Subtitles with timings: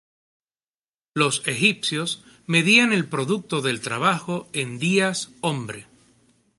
[1.13, 5.85] Los egipcios medían el producto del trabajo en días-hombre.